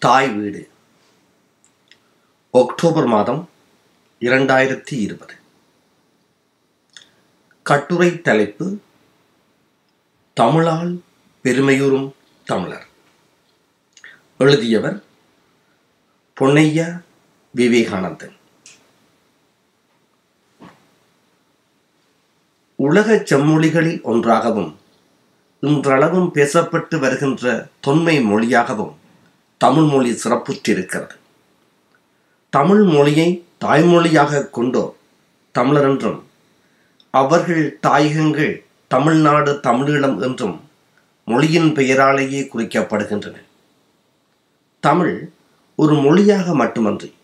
தாய் 0.00 0.28
வீடு. 0.28 0.70
அக்டோபர் 2.50 3.06
மாதம் 3.06 3.48
இரண்டாயிரத்தி 4.20 4.92
இருபது. 4.92 5.34
கட்டுரை 7.62 8.20
தலைப்பு 8.20 8.80
தமிழால் 10.32 11.02
பெருமையுறும் 11.42 12.14
தமிழர். 12.44 12.86
எழுதியவர் 14.38 15.04
பொன்னையா 16.40 17.02
விவேகானந்தன். 17.56 18.36
உலக 22.74 23.14
செம்மொழிகளில் 23.14 24.02
ஒன்றாகவும் 24.02 24.80
இன்றளவும் 25.60 26.34
பேசப்பட்டு 26.34 26.98
வருகின்ற 26.98 27.68
தொன்மை 27.80 28.22
மொழியாகவும் 28.22 28.99
தமிழ் 29.62 29.88
மொழி 29.92 30.10
சிறப்புற்றிருக்கிறது. 30.10 31.14
தமிழ் 32.50 32.82
மொழியை 32.82 33.28
தாய்மொழியாக 33.64 34.42
கொண்டோர் 34.50 34.92
தமிழர் 35.52 35.88
என்றும் 35.88 36.20
அவர்கள் 37.10 37.64
தாயகங்கள் 37.80 38.64
தமிழ்நாடு 38.88 39.52
தமிழீழம் 39.62 40.16
என்றும் 40.22 40.56
மொழியின் 41.24 41.70
பெயராலேயே 41.74 42.40
குறிக்கப்படுகின்றன. 42.52 43.36
தமிழ் 44.80 45.30
ஒரு 45.76 45.94
மொழியாக 45.94 46.54
மட்டுமன்றி 46.54 47.14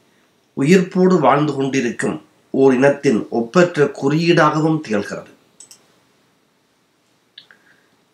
உயிர்ப்போடு 0.61 1.19
வாழ்ந்து 1.19 1.55
கொண்டிருக்கும் 1.55 2.17
ஓர் 2.51 2.75
இனத்தின் 2.75 3.27
ஒப்பற்ற 3.31 3.85
குறியீடாகவும் 3.85 4.81
திகழ்கிறது. 4.85 5.33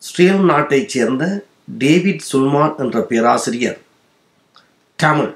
ஸ்ரீலம் 0.03 0.49
நாட்டைச் 0.51 0.89
சேர்ந்த 0.89 1.45
டேவிட் 1.77 2.27
சுல்மான் 2.31 2.77
என்ற 2.77 2.99
பேராசிரியர் 3.01 3.79
தமிழ் 5.03 5.31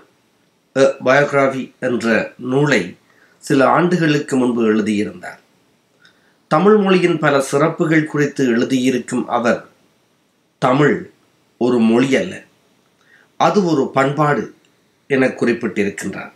பயோகிராஃபி 1.05 1.71
என்ற 1.79 2.33
நூலை 2.37 2.97
சில 3.37 3.69
ஆண்டுகளுக்கு 3.69 4.37
முன்பு 4.37 4.61
எழுதியிருந்தார். 4.65 5.39
தமிழ் 6.47 6.77
மொழியின் 6.77 7.17
பல 7.19 7.41
சிறப்புகள் 7.41 8.05
குறித்து 8.05 8.43
எழுதியிருக்கும் 8.55 9.25
அவர் 9.25 9.67
தமிழ் 10.57 11.09
ஒரு 11.57 11.79
மொழி 11.79 12.15
அல்ல 12.15 12.43
அது 13.37 13.65
ஒரு 13.65 13.91
பண்பாடு 13.93 14.53
என 15.07 15.27
குறிப்பிட்டிருக்கின்றார். 15.27 16.31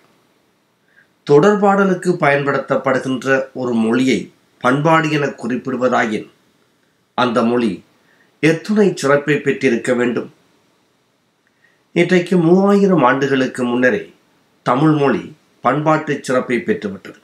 தொடர்பாடலுக்கு 1.31 2.11
பயன்படுத்தப்படுகின்ற 2.25 3.47
ஒரு 3.53 3.73
மொழியை 3.73 4.31
பண்பாடு 4.59 5.11
என 5.11 5.25
குறிப்பிடுவதாயின் 5.25 6.29
அந்த 7.13 7.43
மொழி 7.43 7.83
எத்துணை 8.39 8.91
சிறப்பை 8.95 9.37
பெற்றிருக்க 9.39 9.93
வேண்டும். 9.93 10.31
இன்றைக்கு 11.93 12.37
மூவாயிரம் 12.37 13.03
ஆண்டுகளுக்கு 13.03 13.63
முன்னரே 13.63 14.13
தமிழ் 14.63 14.91
மொழி 14.91 15.33
பண்பாட்டு 15.61 16.19
சிறப்பை 16.21 16.57
பெற்றுவிட்டது. 16.57 17.17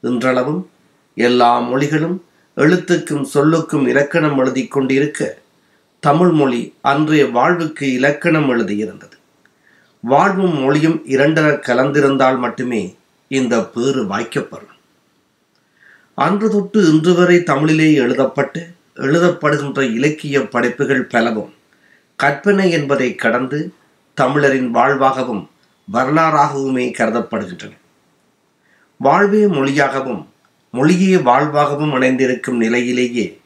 இன்றளவும் 0.00 0.70
எல்லா 1.14 1.60
மொழிகளும் 1.60 2.14
எழுத்துக்கும் 2.56 3.26
சொல்லுக்கும் 3.34 3.88
இலக்கணம் 3.88 4.38
எழுதி 4.38 4.66
கொண்டிருக்க 4.66 5.38
தமிழ் 6.00 6.30
மொழி 6.30 6.74
அன்றைய 6.80 7.26
வாழ்வுக்கு 7.26 7.92
இலக்கணம் 7.92 8.48
எழுதியிருந்தது. 8.50 9.18
வாழ்வும் 10.00 10.56
மொழியும் 10.58 11.02
இரண்டர 11.06 11.52
கலந்திருந்தால் 11.68 12.38
மட்டுமே 12.38 12.96
இந்த 13.28 13.64
பேறு 13.74 14.06
வாய்க்கப்படும். 14.06 14.74
அன்று 16.14 16.50
தொட்டு 16.50 16.92
இன்று 16.92 17.14
வரை 17.14 17.42
தமிழிலே 17.42 17.92
எழுதப்பட்டு 17.94 18.62
எழுதப்படுகின்ற 18.96 19.92
இலக்கிய 19.94 20.48
படைப்புகள் 20.48 21.04
பலவும் 21.04 21.52
கற்பனை 22.16 22.70
என்பதை 22.70 23.14
கடந்து 23.14 23.72
தமிழரின் 24.14 24.74
வாழ்வாகவும் 24.74 25.48
வரலாறாகவுமே 25.92 26.90
கருதப்படுகின்றன. 26.90 27.72
வாழ்வே 28.96 29.46
மொழியாகவும் 29.46 30.28
மொழியே 30.70 31.16
வாழ்வாகவும் 31.16 31.92
இணைந்திருக்கும் 31.92 32.56
நிலையிலேயே 32.56 33.40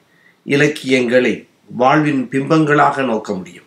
இலக்கியங்களை 0.44 1.49
வாழ்வின் 1.66 2.28
பிம்பங்களாக 2.31 3.04
நோக்க 3.04 3.34
முடியும். 3.34 3.65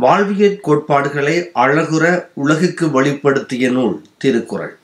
வாழ்வியற் 0.00 0.60
கோட்பாடுகளை 0.60 1.50
அழகுற 1.54 2.26
உலகுக்கு 2.34 3.02
வெளிப்படுத்திய 3.02 3.70
நூல் 3.70 4.02
திருக்குறள். 4.18 4.78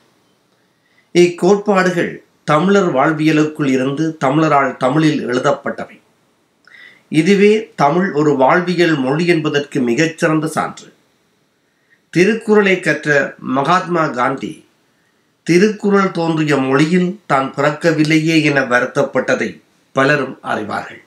இக்கோட்பாடுகள் 1.13 2.23
தமிழர் 2.43 2.93
வாழ்வியலுக்குள் 2.93 3.67
இருந்து 3.67 4.17
தமிழரால் 4.25 4.77
தமிழில் 4.77 5.27
எழுதப்பட்டவை. 5.27 6.01
இதுவே 7.19 7.53
தமிழ் 7.75 8.09
ஒரு 8.19 8.31
வாழ்வியல் 8.41 8.95
மொழி 9.05 9.25
என்பதற்கு 9.33 9.79
மிகச்சிறந்த 9.79 10.47
சான்று. 10.47 10.87
திருக்குறளை 12.13 12.75
கற்ற 12.79 13.35
மகாத்மா 13.57 14.03
காந்தி 14.19 14.51
திருக்குறள் 15.47 16.11
தோன்றிய 16.11 16.57
மொழியில் 16.57 17.09
தான் 17.25 17.47
பிறக்கவில்லையே 17.55 18.35
என 18.43 18.59
வருத்தப்பட்டதை 18.61 19.49
பலரும் 19.95 20.35
அறிவார்கள். 20.43 21.01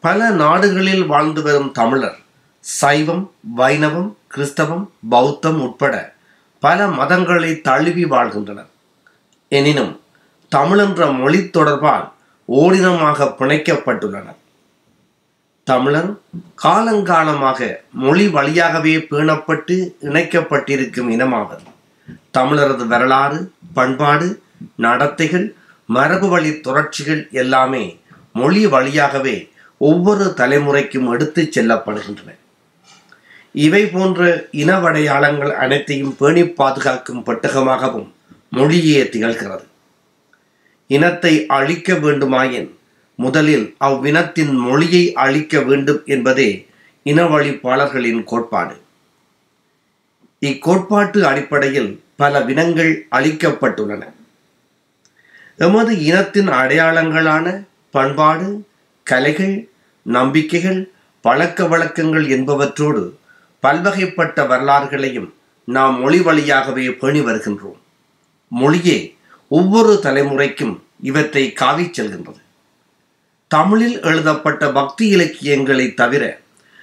பல 0.00 0.28
நாடுகளில் 0.42 1.04
வாழ்ந்து 1.06 1.42
வரும் 1.42 1.72
தமிழர் 1.72 2.18
சைவம் 2.60 3.24
வைணவம் 3.56 4.10
கிறிஸ்தவம் 4.28 4.84
பௌத்தம் 5.08 5.60
உட்பட 5.60 5.94
பல 6.60 6.86
மதங்களை 6.98 7.52
தழுவி 7.60 8.04
வாழ்கின்றனர். 8.04 8.70
எனினும் 9.48 9.92
தமிழென்ற 10.56 11.02
மொழி 11.18 11.40
தொடர்பால் 11.56 12.06
ஓரினமாக 12.48 13.24
பிணைக்கப்பட்டுள்ளனர் 13.38 14.38
தமிழர் 15.64 16.10
காலங்காலமாக 16.62 17.76
மொழி 17.92 18.28
வழியாகவே 18.28 18.96
பேணப்பட்டு 19.10 19.74
இணைக்கப்பட்டிருக்கும் 20.00 21.10
இனமாகும் 21.14 21.66
தமிழரது 22.38 22.86
வரலாறு 22.86 23.52
பண்பாடு 23.74 24.42
நடத்தைகள் 24.76 25.46
மரபு 25.86 26.28
வழி 26.28 26.60
தொடர்ச்சிகள் 26.60 27.28
எல்லாமே 27.30 28.00
மொழி 28.32 28.66
வழியாகவே 28.66 29.36
ஒவ்வொரு 29.78 30.34
தலைமுறைக்கும் 30.36 31.08
எடுத்துச் 31.12 31.58
செல்லப்படுகின்றன. 31.58 32.30
இவை 33.52 33.86
போன்ற 33.86 34.48
இனவடையாளங்கள் 34.52 35.52
அனைத்தையும் 35.52 36.16
பேணி 36.16 36.44
பாதுகாக்கும் 36.44 37.24
பெட்டகமாகவும் 37.24 38.12
மொழியே 38.50 39.02
திகழ்கிறது. 39.02 39.67
இனத்தை 40.88 41.46
அழிக்க 41.46 41.92
வேண்டுமாயின் 41.92 42.68
முதலில் 43.14 43.74
அவ்வினத்தின் 43.78 44.54
மொழியை 44.54 45.12
அழிக்க 45.12 45.60
வேண்டும் 45.60 46.02
என்பதே 46.04 46.66
இனவழிப்பாளர்களின் 47.04 48.24
கோட்பாடு. 48.24 48.76
இக்கோட்பாட்டு 50.40 51.20
அடிப்படையில் 51.20 52.02
பல 52.16 52.40
வினங்கள் 52.40 53.06
அழிக்கப்பட்டுள்ளன. 53.10 54.02
எமது 55.56 56.04
இனத்தின் 56.04 56.48
அடையாளங்களான 56.48 57.66
பண்பாடு 57.90 58.66
கலைகள் 59.02 59.68
நம்பிக்கைகள் 60.02 60.92
பழக்க 61.20 61.66
வழக்கங்கள் 61.66 62.26
என்பவற்றோடு 62.26 63.02
பல்வகைப்பட்ட 63.62 64.46
வரலாறுகளையும் 64.46 65.30
நாம் 65.64 66.00
மொழி 66.00 66.20
வழியாகவே 66.20 66.90
பேணி 66.90 67.20
வருகின்றோம். 67.20 67.78
மொழியே 68.48 69.16
ஒவ்வொரு 69.48 70.00
தலைமுறைக்கும் 70.02 70.80
இவற்றை 71.02 71.52
காவிச் 71.52 72.00
செல்கின்றது. 72.00 72.40
தமிழில் 73.48 74.02
எழுதப்பட்ட 74.02 74.72
பக்தி 74.72 75.08
இலக்கியங்களை 75.08 75.94
தவிர 75.94 76.40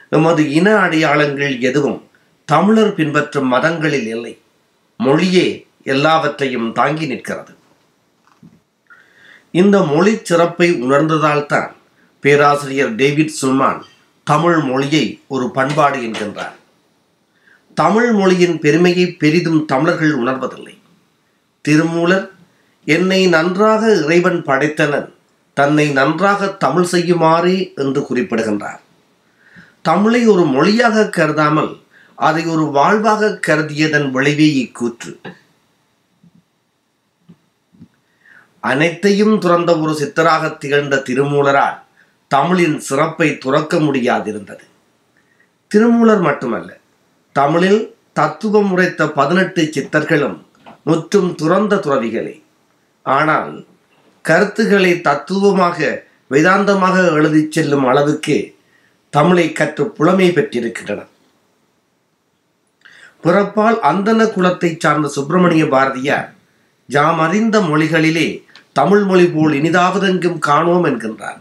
எமது 0.09 0.51
இன 0.51 0.75
அடையாளங்கள் 0.75 1.61
எதுவும் 1.61 2.07
தமிழர் 2.45 2.93
பின்பற்றும் 2.93 3.47
மதங்களில் 3.47 4.07
இல்லை. 4.07 4.39
மொழியே 4.97 5.67
எல்லாவற்றையும் 5.83 6.73
தாங்கி 6.73 7.05
நிற்கிறது. 7.05 7.53
இந்த 9.51 9.81
மொழி 9.81 10.19
சிறப்பை 10.23 10.83
உணர்ந்ததால்தான் 10.83 11.71
பேராசிரியர் 12.19 12.95
டேவிட் 12.95 13.33
சுல்மான் 13.41 13.81
தமிழ் 14.23 14.57
மொழியை 14.57 15.21
ஒரு 15.27 15.51
பண்பாடு 15.51 15.97
என்கின்றார். 15.97 16.55
தமிழ் 17.73 18.11
மொழியின் 18.11 18.59
பெருமையை 18.59 19.11
பெரிதும் 19.11 19.65
தமிழர்கள் 19.65 20.17
உணர்வதில்லை. 20.17 20.77
திருமூலர் 21.61 22.33
என்னை 22.85 23.27
நன்றாக 23.27 23.95
இறைவன் 23.95 24.43
படைத்தனன் 24.43 25.13
தன்னை 25.53 25.89
நன்றாக 25.89 26.47
தமிழ் 26.47 26.87
செய்யுமாறே 26.91 27.73
என்று 27.75 28.05
குறிப்பிடுகின்றார். 28.05 28.81
தமிழை 29.81 30.27
ஒரு 30.27 30.45
மொழியாக 30.45 31.09
கருதாமல் 31.09 31.81
அதை 32.15 32.45
ஒரு 32.45 32.65
வாழ்வாக 32.65 33.39
கருதியதன் 33.47 34.11
விளைவே 34.11 34.47
இக்கூற்று. 34.63 35.21
அனைத்தையும் 38.59 39.39
துறந்த 39.39 39.79
ஒரு 39.79 39.91
சித்தராக 39.91 40.57
திகழ்ந்த 40.57 41.03
திருமூலரால் 41.09 41.79
தமிழின் 42.27 42.79
சிறப்பை 42.79 43.37
துறக்க 43.37 43.77
முடியாதிருந்தது. 43.77 44.65
திருமூலர் 45.67 46.21
மட்டுமல்ல 46.21 46.77
தமிழில் 47.31 47.95
தத்துவம் 48.13 48.71
உரைத்த 48.71 49.09
பதினெட்டு 49.09 49.61
சித்தர்களும் 49.63 50.37
முற்றும் 50.83 51.35
துறந்த 51.35 51.75
துறவிகளே. 51.75 52.44
ஆனால் 53.05 53.65
கருத்துக்களை 54.21 55.01
தத்துவமாக 55.01 56.03
வேதாந்தமாக 56.31 56.95
எழுதிச் 57.11 57.51
செல்லும் 57.51 57.85
அளவுக்கு 57.85 58.37
தமிழை 59.09 59.51
கற்று 59.51 59.89
புலமை 59.89 60.29
பெற்றிருக்கின்றன. 60.29 61.01
பிறப்பால் 63.23 63.77
அந்தன 63.91 64.27
குலத்தைச் 64.31 64.79
சார்ந்த 64.79 65.07
சுப்பிரமணிய 65.07 65.67
பாரதியார் 65.67 66.33
யாம் 66.87 67.19
அறிந்த 67.19 67.59
மொழிகளிலே 67.59 68.43
தமிழ் 68.73 69.03
மொழி 69.03 69.27
போல் 69.27 69.53
இனிதாவதெங்கும் 69.53 70.39
காணோம் 70.39 70.85
என்கின்றார். 70.85 71.39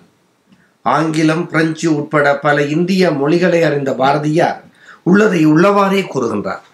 ஆங்கிலம் 0.83 1.49
பிரெஞ்சு 1.49 1.97
உட்பட 1.97 2.39
பல 2.39 2.63
இந்திய 2.63 3.11
மொழிகளை 3.11 3.63
அறிந்த 3.63 3.95
பாரதியார் 3.95 4.65
உள்ளதை 5.03 5.47
உள்ளவாறே 5.47 6.03
கூறுகின்றார். 6.15 6.65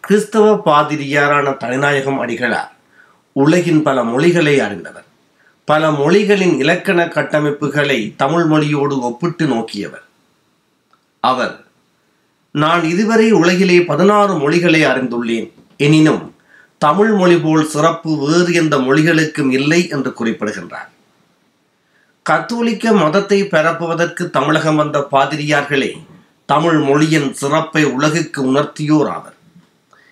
கிறிஸ்தவ 0.00 0.62
பாதிரியாரான 0.64 1.50
தனிநாயகம் 1.50 2.20
அடிகளார் 2.24 2.76
உலகின் 3.42 3.82
பல 3.82 4.04
மொழிகளை 4.04 4.60
அறிந்தவர். 4.60 5.04
பல 5.64 5.90
மொழிகளின் 5.90 6.58
இலக்கண 6.58 7.06
கட்டமைப்புகளை 7.06 7.98
தமிழ் 8.16 8.44
மொழியோடு 8.44 9.00
ஒப்பிட்டு 9.00 9.46
நோக்கியவர். 9.46 10.04
அவர் 11.20 11.54
நான் 12.52 12.84
இதுவரை 12.84 13.30
உலகிலே 13.32 13.84
பதினாறு 13.84 14.38
மொழிகளை 14.38 14.80
அறிந்துள்ளேன். 14.84 15.52
எனினும் 15.76 16.34
தமிழ் 16.78 17.12
மொழி 17.12 17.38
போல் 17.38 17.66
சிறப்பு 17.66 18.10
வேறு 18.18 18.52
எந்த 18.52 18.76
மொழிகளுக்கும் 18.76 19.50
இல்லை 19.52 19.88
என்று 19.88 20.12
குறிப்பிடுகின்றார். 20.12 20.90
கத்தோலிக்க 22.22 22.92
மதத்தை 22.92 23.42
பரப்புவதற்கு 23.42 24.30
தமிழகம் 24.30 24.76
வந்த 24.76 25.06
பாதிரியார்களே 25.12 25.92
தமிழ் 26.46 26.78
மொழியின் 26.78 27.34
சிறப்பை 27.34 27.84
உலகுக்கு 27.84 28.40
உணர்த்தியோர் 28.42 29.10
ஆவர். 29.10 29.36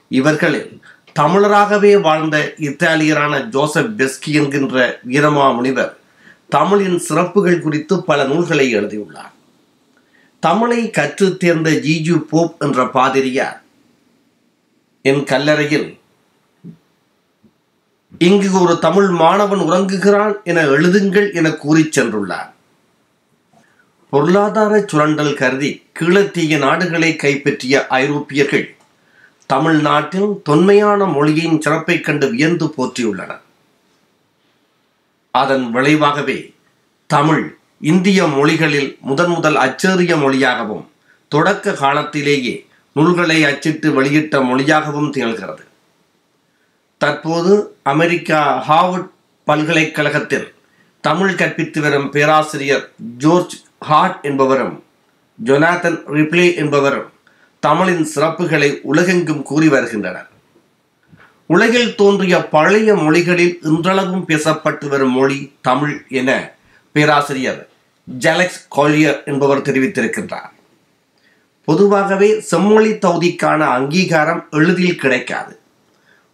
இவர்களில் 0.09 0.81
தமிழராகவே 1.21 2.01
வாழ்ந்த 2.01 2.55
இத்தாலியரான 2.57 3.49
ஜோசப் 3.49 4.03
பெஸ்கி 4.03 4.33
என்கின்ற 4.33 5.01
வீரமா 5.09 5.55
முனிவர் 5.55 5.97
தமிழின் 6.49 6.99
சிறப்புகள் 6.99 7.61
குறித்து 7.61 8.03
பல 8.03 8.25
நூல்களை 8.25 8.71
எழுதியுள்ளார். 8.71 9.33
தமிழை 10.41 10.91
கற்றுத் 10.91 11.39
தேர்ந்த 11.39 11.71
ஜிஜு 11.71 12.19
போப் 12.19 12.55
என்ற 12.59 12.89
பாதிரியார் 12.89 13.63
என் 15.03 15.25
கல்லறையில் 15.25 15.99
இங்கு 18.19 18.61
ஒரு 18.61 18.79
தமிழ் 18.79 19.09
மாணவன் 19.09 19.61
உறங்குகிறான் 19.61 20.43
என 20.45 20.63
எழுதுங்கள் 20.63 21.35
என 21.35 21.51
கூறிச் 21.51 22.01
சென்றுள்ளார். 22.01 22.55
பொருளாதார 24.11 24.85
சுரண்டல் 24.87 25.35
கருதி 25.35 25.83
கீழத்திய 26.01 26.59
நாடுகளை 26.59 27.17
கைப்பற்றிய 27.17 27.87
ஐரோப்பியர்கள் 27.87 28.76
தமிழ்நாட்டில் 29.47 30.43
தொன்மையான 30.43 31.05
மொழியின் 31.05 31.61
சிறப்பைக் 31.61 32.05
கண்டு 32.05 32.31
வியந்து 32.31 32.67
போற்றியுள்ளனர் 32.67 33.43
அதன் 35.31 35.71
விளைவாகவே 35.71 36.55
தமிழ் 37.07 37.57
இந்திய 37.81 38.27
மொழிகளில் 38.27 38.99
முதன் 39.01 39.31
முதல் 39.31 39.57
அச்சேறிய 39.57 40.17
மொழியாகவும் 40.17 40.91
தொடக்க 41.29 41.73
காலத்திலேயே 41.73 42.67
நூல்களை 42.93 43.45
அச்சிட்டு 43.45 43.93
வெளியிட்ட 43.93 44.45
மொழியாகவும் 44.45 45.13
திகழ்கிறது. 45.13 45.65
தற்போது 46.99 47.77
அமெரிக்கா 47.83 48.41
ஹாவர்ட் 48.69 49.11
பல்கலைக்கழகத்தில் 49.45 50.55
தமிழ் 51.01 51.35
கற்பித்து 51.35 51.81
வரும் 51.81 52.11
பேராசிரியர் 52.11 52.93
ஜோர்ஜ் 53.19 53.57
ஹார்ட் 53.81 54.19
என்பவரும் 54.23 54.85
ஜொனாதன் 55.45 55.99
ரிப்ளே 56.07 56.57
என்பவரும் 56.57 57.13
தமிழின் 57.61 58.09
சிறப்புகளை 58.15 58.81
உலகெங்கும் 58.83 59.43
கூறி 59.43 59.69
வருகின்றனர். 59.69 60.29
உலகில் 61.47 61.95
தோன்றிய 61.95 62.49
பழைய 62.49 62.95
மொழிகளில் 62.95 63.59
இன்றளவும் 63.63 64.25
பேசப்பட்டு 64.29 64.89
வரும் 64.89 65.13
மொழி 65.13 65.53
தமிழ் 65.61 66.07
என 66.09 66.53
பேராசிரியர் 66.93 67.69
ஜலக்ஸ் 68.19 68.61
கோலியர் 68.77 69.25
என்பவர் 69.25 69.63
தெரிவித்திருக்கின்றார். 69.63 70.53
பொதுவாகவே 71.65 72.41
செம்மொழி 72.41 72.93
தகுதிக்கான 72.93 73.59
அங்கீகாரம் 73.59 74.47
எளிதில் 74.51 74.97
கிடைக்காது. 74.97 75.59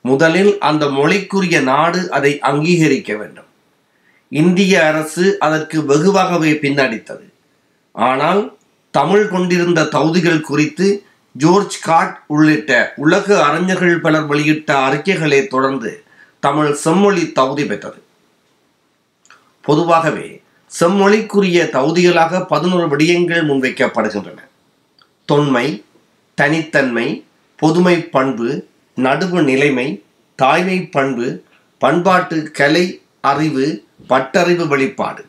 முதலில் 0.00 0.58
அந்த 0.58 0.86
மொழிக்குரிய 0.86 1.62
நாடு 1.62 2.10
அதை 2.10 2.38
அங்கீகரிக்க 2.38 3.16
வேண்டும். 3.16 3.50
இந்திய 4.28 4.86
அரசு 4.86 5.36
அதற்கு 5.38 5.80
வெகுவாகவே 5.80 6.52
பின்னடித்தது. 6.64 7.26
ஆனால் 7.92 8.56
தமிழ் 8.90 9.28
கொண்டிருந்த 9.28 9.84
தகுதிகள் 9.84 10.40
குறித்து 10.40 11.06
ஜோர்ஜ் 11.32 11.80
காட் 11.80 12.24
உள்ளிட்ட 12.26 12.92
உலக 12.96 13.44
அறிஞர்கள் 13.44 14.00
பலர் 14.00 14.26
வெளியிட்ட 14.26 14.76
அறிக்கைகளை 14.76 15.46
தொடர்ந்து 15.46 16.02
தமிழ் 16.40 16.72
செம்மொழி 16.72 17.32
தகுதி 17.32 17.64
பெற்றது. 17.66 18.02
பொதுவாகவே 19.60 20.42
செம்மொழிக்குரிய 20.80 21.60
தகுதிகளாக 21.76 22.46
பதினோரு 22.46 22.86
விடயங்கள் 22.88 23.48
முன்வைக்கப்படுகின்றன. 23.48 24.38
தொன்மை 25.24 25.84
தனித்தன்மை 26.34 27.24
பொதுமை 27.56 28.02
பண்பு 28.04 28.66
நடுவு 28.96 29.42
நிலைமை 29.42 30.02
தாய்மை 30.34 30.86
பண்பு 30.86 31.44
பண்பாட்டு 31.78 32.50
கலை 32.50 33.02
அறிவு 33.20 33.84
பட்டறிவு 34.08 34.68
வெளிப்பாடு. 34.68 35.24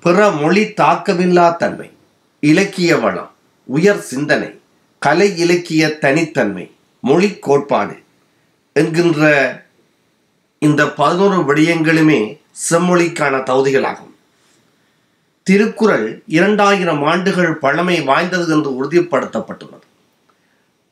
பிற 0.00 0.30
மொழி 0.30 0.64
தாக்கமில்லா 0.64 1.56
தன்மை 1.56 1.90
இலக்கிய 2.40 2.96
வளம் 2.96 3.30
உயர் 3.64 4.00
சிந்தனை 4.00 4.58
கலை 5.06 5.38
இலக்கிய 5.38 5.98
தனித்தன்மை 5.98 6.70
மொழி 7.00 7.28
கோட்பாடு 7.46 7.96
என்கின்ற 8.72 9.28
இந்த 10.58 10.88
பதினோரு 10.88 11.38
விடயங்களுமே 11.40 12.38
செம்மொழிக்கான 12.70 13.34
தகுதிகளாகும். 13.50 14.14
திருக்குறள் 15.42 16.22
இரண்டாயிரம் 16.26 17.04
ஆண்டுகள் 17.04 17.54
பழமை 17.54 18.00
வாய்ந்தது 18.00 18.46
என்று 18.56 18.72
உறுதிப்படுத்தப்பட்டுள்ளது. 18.78 19.86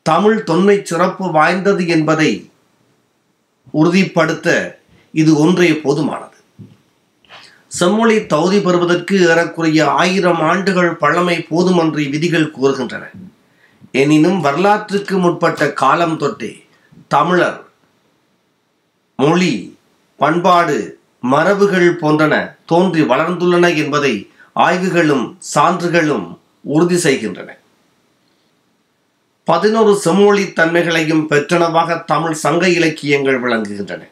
தமிழ் 0.02 0.42
தொன்மை 0.42 0.84
சிறப்பு 0.84 1.30
வாய்ந்தது 1.30 1.88
என்பதை 1.88 2.50
உறுதிப்படுத்த 3.70 4.78
இது 5.12 5.38
ஒன்றே 5.38 5.70
போதுமானது. 5.70 6.38
செம்மொழி 7.68 8.26
தகுதி 8.26 8.60
பெறுவதற்கு 8.60 9.16
ஏறக்குறைய 9.28 9.90
ஆயிரம் 9.90 10.40
ஆண்டுகள் 10.40 10.94
பழமை 10.94 11.46
போதுமன்றி 11.50 12.10
விதிகள் 12.10 12.52
கூறுகின்றன. 12.60 13.04
எனினும் 14.00 14.40
வரலாற்றுக்கு 14.40 15.16
முற்பட்ட 15.18 15.72
காலம் 15.72 16.16
தொட்டே 16.16 16.50
தமிழர் 17.08 17.58
மொழி 19.16 19.52
பண்பாடு 20.16 20.78
மரபுகள் 21.32 21.86
போன்றன 22.00 22.34
தோன்றி 22.66 23.02
வளர்ந்துள்ளன 23.02 23.76
என்பதை 23.76 24.14
ஆய்வுகளும் 24.52 25.24
சான்றுகளும் 25.54 26.26
உறுதி 26.74 26.96
செய்கின்றன. 26.96 27.50
பதினோரு 29.44 29.94
செம்மொழி 29.96 30.44
தன்மைகளையும் 30.52 31.24
பெற்றனவாக 31.30 32.04
தமிழ் 32.04 32.36
சங்க 32.44 32.68
இலக்கியங்கள் 32.68 33.42
விளங்குகின்றன. 33.42 34.02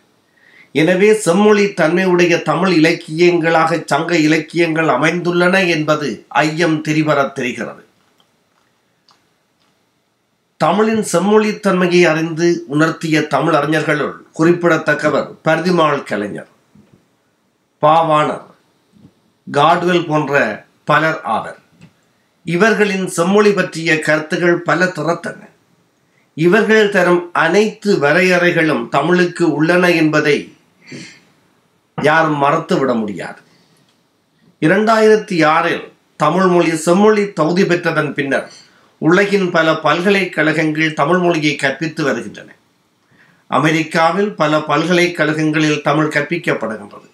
எனவே 0.72 1.12
செம்மொழி 1.26 1.68
தன்மையுடைய 1.72 2.42
தமிழ் 2.50 2.72
இலக்கியங்களாக 2.72 3.82
சங்க 3.86 4.16
இலக்கியங்கள் 4.16 4.86
அமைந்துள்ளன 4.86 5.68
என்பது 5.68 6.10
ஐயம் 6.28 6.82
தெரிவரத் 6.88 7.32
தெரிகிறது. 7.32 7.81
தமிழின் 10.62 11.04
செம்மொழித்தன்மையை 11.12 12.02
அறிந்து 12.10 12.64
உணர்த்திய 12.68 13.26
தமிழ் 13.26 13.54
அறிஞர்களுள் 13.54 14.12
குறிப்பிடத்தக்கவர் 14.38 15.28
பரிதிமாள் 15.44 16.02
கலைஞர் 16.02 16.50
பாவாணர் 17.82 18.46
காட்வெல் 19.50 20.06
போன்ற 20.06 20.64
பலர் 20.84 21.20
ஆவர். 21.22 21.58
இவர்களின் 22.44 23.06
செம்மொழி 23.06 23.52
பற்றிய 23.52 23.98
கருத்துகள் 24.00 24.56
பல 24.68 24.84
திறத்தன 24.84 25.40
இவர்கள் 26.34 26.88
தரும் 26.88 27.30
அனைத்து 27.32 27.90
வரையறைகளும் 27.98 28.88
தமிழுக்கு 28.88 29.52
உள்ளன 29.52 29.90
என்பதை 29.90 30.36
யாரும் 32.02 32.42
மறத்துவிட 32.42 32.92
முடியாது. 32.98 33.40
இரண்டாயிரத்தி 34.60 35.38
ஆறில் 35.46 35.84
தமிழ் 36.16 36.46
மொழி 36.46 36.74
செம்மொழி 36.76 37.32
தகுதி 37.32 37.64
பெற்றதன் 37.64 38.12
பின்னர் 38.12 38.52
உலகின் 39.06 39.50
பல 39.50 39.74
பல்கலைக்கழகங்கள் 39.74 40.92
தமிழ் 40.92 41.18
மொழியை 41.18 41.56
கற்பித்து 41.56 42.04
வருகின்றன. 42.04 42.50
அமெரிக்காவில் 43.46 44.34
பல 44.34 44.58
பல்கலைக்கழகங்களில் 44.58 45.82
தமிழ் 45.82 46.10
கற்பிக்கப்படுகின்றது. 46.14 47.08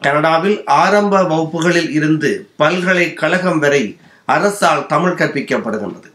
கனடாவில் 0.00 0.64
ஆரம்ப 0.64 1.22
வகுப்புகளில் 1.22 1.90
இருந்து 1.90 2.48
பல்கலைக்கழகம் 2.56 3.58
வரை 3.58 3.98
அரசால் 4.24 4.86
தமிழ் 4.86 5.12
கற்பிக்கப்படுகின்றது. 5.12 6.10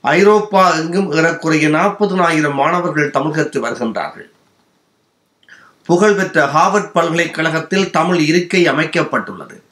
ஐரோப்பா 0.00 0.70
எங்கும் 0.70 1.12
ஏறக்குறைய 1.12 1.68
நாற்பதுனாயிரம் 1.68 2.54
மாணவர்கள் 2.54 3.10
தமிழ் 3.10 3.32
கற்று 3.32 3.66
வருகின்றார்கள். 3.66 4.28
புகழ்பெற்ற 5.84 6.46
ஹார்வர்ட் 6.46 6.92
பல்கலைக்கழகத்தில் 6.92 7.90
தமிழ் 7.90 8.20
இருக்கை 8.20 8.70
அமைக்கப்பட்டுள்ளது. 8.70 9.62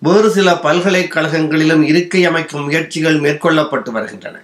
வேறு 0.00 0.30
சில 0.30 0.52
பல்கலைக்கழகங்களிலும் 0.52 1.82
இருக்கை 1.82 2.24
அமைக்கும் 2.24 2.64
முயற்சிகள் 2.64 3.20
மேற்கொள்ளப்பட்டு 3.20 3.90
வருகின்றன. 3.90 4.36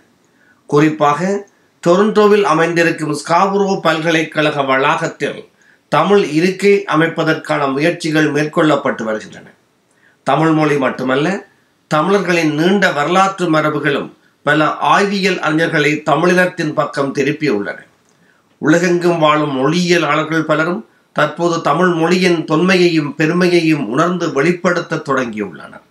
குறிப்பாக 0.66 1.48
டொரண்டோவில் 1.86 2.42
அமைந்திருக்கும் 2.42 3.14
ஸ்காபுரோ 3.14 3.80
பல்கலைக்கழக 3.80 4.62
வளாகத்தில் 4.62 5.48
தமிழ் 5.88 6.24
இருக்கை 6.24 6.84
அமைப்பதற்கான 6.88 7.72
முயற்சிகள் 7.72 8.32
மேற்கொள்ளப்பட்டு 8.32 9.02
வருகின்றன. 9.02 9.46
தமிழ் 10.22 10.50
மொழி 10.50 10.76
மட்டுமல்ல 10.76 11.46
தமிழர்களின் 11.86 12.54
நீண்ட 12.54 12.92
வரலாற்று 12.92 13.50
மரபுகளும் 13.50 14.12
பல 14.42 14.64
ஆய்வியல் 14.64 15.38
அறிஞர்களை 15.38 16.02
தமிழினத்தின் 16.02 16.72
பக்கம் 16.74 17.14
திருப்பியுள்ளன. 17.14 17.78
உலகெங்கும் 18.58 19.18
வாழும் 19.18 19.54
மொழியியலாளர்கள் 19.56 20.42
பலரும் 20.42 20.88
தற்போது 21.16 21.56
தமிழ் 21.60 21.92
மொழியின் 22.00 22.40
தொன்மையையும் 22.50 23.10
பெருமையையும் 23.18 23.84
உணர்ந்து 23.88 24.32
வெளிப்படுத்த 24.32 25.02
தொடங்கியுள்ளனர் 25.08 25.84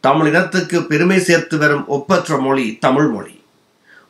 தமிழ் 0.00 0.28
இனத்துக்கு 0.28 0.78
பெருமை 0.84 1.18
சேர்த்து 1.18 1.58
வரும் 1.58 1.84
ஒப்பற்ற 1.86 2.38
மொழி 2.38 2.66
தமிழ் 2.84 3.08
மொழி. 3.08 3.34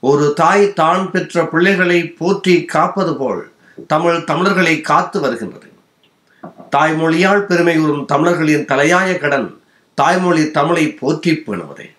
ஒரு 0.00 0.32
தாய் 0.36 0.64
தான் 0.72 1.10
பெற்ற 1.10 1.44
பிள்ளைகளை 1.52 1.98
போற்றி 2.20 2.54
காப்பது 2.64 3.12
போல் 3.16 3.42
தமிழ் 3.86 4.24
தமிழர்களை 4.24 4.74
காத்து 4.80 5.20
வருகின்றது. 5.20 5.68
தாய்மொழியால் 6.70 7.44
பெருமை 7.50 7.76
கூறும் 7.76 8.04
தமிழர்களின் 8.12 8.68
தலையாய 8.72 9.10
கடன் 9.18 9.48
தாய்மொழி 9.94 10.50
தமிழை 10.50 10.84
போற்றி 11.00 11.32
பேணுவதே. 11.46 11.93